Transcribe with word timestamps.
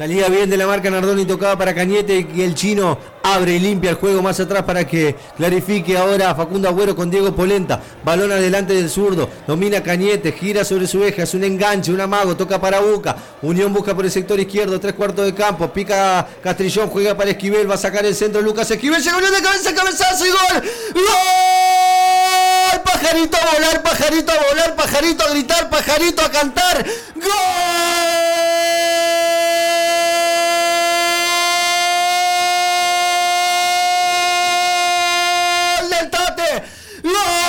Salía 0.00 0.28
bien 0.30 0.48
de 0.48 0.56
la 0.56 0.66
marca 0.66 0.88
Nardoni, 0.88 1.26
tocaba 1.26 1.58
para 1.58 1.74
Cañete 1.74 2.26
y 2.34 2.40
el 2.40 2.54
chino 2.54 2.96
abre 3.22 3.56
y 3.56 3.58
limpia 3.58 3.90
el 3.90 3.96
juego 3.96 4.22
más 4.22 4.40
atrás 4.40 4.62
para 4.62 4.86
que 4.86 5.14
clarifique 5.36 5.94
ahora 5.94 6.34
Facundo 6.34 6.70
Agüero 6.70 6.96
con 6.96 7.10
Diego 7.10 7.36
Polenta. 7.36 7.82
Balón 8.02 8.32
adelante 8.32 8.72
del 8.72 8.88
zurdo, 8.88 9.28
domina 9.46 9.82
Cañete, 9.82 10.32
gira 10.32 10.64
sobre 10.64 10.86
su 10.86 11.04
eje, 11.04 11.20
hace 11.20 11.36
un 11.36 11.44
enganche, 11.44 11.92
un 11.92 12.00
amago, 12.00 12.34
toca 12.34 12.58
para 12.58 12.80
Buca. 12.80 13.14
Unión 13.42 13.74
busca 13.74 13.94
por 13.94 14.06
el 14.06 14.10
sector 14.10 14.40
izquierdo, 14.40 14.80
tres 14.80 14.94
cuartos 14.94 15.26
de 15.26 15.34
campo, 15.34 15.70
pica 15.70 16.26
Castrillón, 16.42 16.88
juega 16.88 17.14
para 17.14 17.32
Esquivel, 17.32 17.70
va 17.70 17.74
a 17.74 17.76
sacar 17.76 18.06
el 18.06 18.14
centro 18.14 18.40
Lucas 18.40 18.70
Esquivel, 18.70 19.02
llegó 19.02 19.20
de 19.20 19.42
cabeza, 19.42 19.74
cabezazo 19.74 20.24
y 20.24 20.30
gol. 20.30 20.62
¡Gol! 20.94 22.80
Pajarito 22.84 23.36
a 23.36 23.54
volar, 23.54 23.82
pajarito 23.82 24.32
a 24.32 24.48
volar, 24.48 24.76
pajarito 24.76 25.24
a 25.24 25.28
gritar, 25.28 25.68
pajarito 25.68 26.22
a 26.22 26.30
cantar. 26.30 26.86
¡Gol! 27.16 27.99
No! 37.02 37.39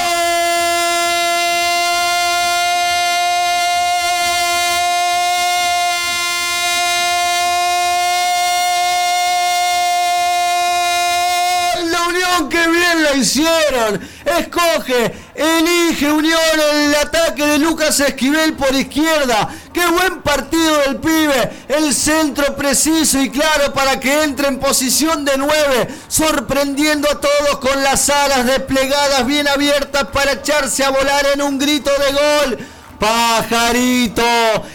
Hicieron. 13.22 14.02
Escoge, 14.26 15.14
elige 15.36 16.12
Unión 16.12 16.40
el 16.74 16.96
ataque 16.96 17.46
de 17.46 17.60
Lucas 17.60 18.00
Esquivel 18.00 18.54
por 18.54 18.74
izquierda. 18.74 19.50
Qué 19.74 19.86
buen 19.86 20.22
partido 20.22 20.78
del 20.80 20.98
pibe. 20.98 21.52
El 21.68 21.94
centro 21.94 22.56
preciso 22.56 23.22
y 23.22 23.30
claro 23.30 23.74
para 23.74 24.00
que 24.00 24.24
entre 24.24 24.48
en 24.48 24.60
posición 24.60 25.24
de 25.24 25.38
9. 25.38 25.88
Sorprendiendo 26.08 27.10
a 27.10 27.20
todos 27.20 27.58
con 27.60 27.82
las 27.84 28.10
alas 28.10 28.46
desplegadas 28.46 29.26
bien 29.26 29.48
abiertas 29.48 30.06
para 30.12 30.34
echarse 30.34 30.84
a 30.84 30.90
volar 30.90 31.26
en 31.34 31.42
un 31.42 31.58
grito 31.58 31.92
de 31.92 32.12
gol. 32.12 32.68
Pajarito, 33.00 34.22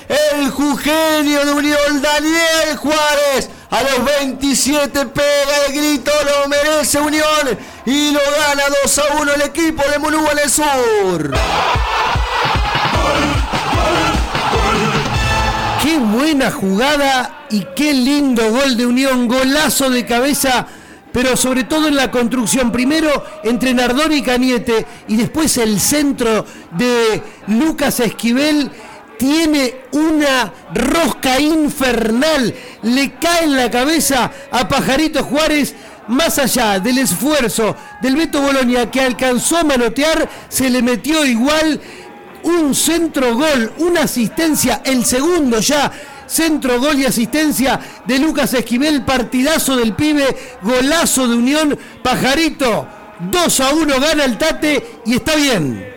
el 0.08 0.50
jugenio 0.50 1.46
de 1.46 1.52
Unión, 1.52 2.02
Daniel 2.02 2.76
Juárez. 2.76 3.50
A 3.70 3.82
los 3.82 4.04
27 4.04 5.06
pega 5.06 5.66
el 5.66 5.72
grito, 5.74 6.10
Unión 6.94 7.58
y 7.84 8.12
lo 8.12 8.20
gana 8.20 8.62
2 8.84 8.98
a 8.98 9.22
1 9.22 9.32
el 9.34 9.42
equipo 9.42 9.82
de 9.90 9.98
Monúa 9.98 10.30
en 10.32 10.38
el 10.38 10.50
sur. 10.50 11.34
Qué 15.82 15.98
buena 15.98 16.50
jugada 16.50 17.46
y 17.50 17.66
qué 17.74 17.92
lindo 17.92 18.50
gol 18.50 18.76
de 18.76 18.86
Unión, 18.86 19.28
golazo 19.28 19.90
de 19.90 20.06
cabeza 20.06 20.66
pero 21.16 21.34
sobre 21.34 21.64
todo 21.64 21.88
en 21.88 21.96
la 21.96 22.10
construcción. 22.10 22.70
Primero 22.70 23.24
entre 23.42 23.72
Nardoni 23.72 24.16
y 24.16 24.22
Cañete 24.22 24.86
y 25.08 25.16
después 25.16 25.56
el 25.56 25.80
centro 25.80 26.44
de 26.72 27.22
Lucas 27.46 28.00
Esquivel 28.00 28.70
tiene 29.18 29.82
una 29.92 30.52
rosca 30.74 31.40
infernal. 31.40 32.54
Le 32.82 33.14
cae 33.14 33.44
en 33.44 33.56
la 33.56 33.70
cabeza 33.70 34.30
a 34.50 34.68
Pajarito 34.68 35.24
Juárez. 35.24 35.74
Más 36.08 36.38
allá 36.38 36.78
del 36.78 36.98
esfuerzo 36.98 37.74
del 38.00 38.14
Beto 38.14 38.40
Bolonia 38.40 38.88
que 38.88 39.00
alcanzó 39.00 39.58
a 39.58 39.64
manotear, 39.64 40.28
se 40.48 40.70
le 40.70 40.80
metió 40.80 41.24
igual 41.24 41.80
un 42.44 42.76
centro 42.76 43.34
gol, 43.34 43.72
una 43.78 44.02
asistencia, 44.02 44.82
el 44.84 45.04
segundo 45.04 45.58
ya 45.58 45.90
centro, 46.26 46.80
gol 46.80 46.98
y 46.98 47.06
asistencia 47.06 47.80
de 48.04 48.18
Lucas 48.18 48.54
Esquivel, 48.54 49.04
partidazo 49.04 49.76
del 49.76 49.94
pibe, 49.94 50.24
golazo 50.62 51.28
de 51.28 51.36
Unión, 51.36 51.78
Pajarito, 52.02 52.86
2 53.20 53.60
a 53.60 53.70
1 53.72 54.00
gana 54.00 54.24
el 54.24 54.38
Tate 54.38 55.00
y 55.06 55.14
está 55.14 55.36
bien. 55.36 55.94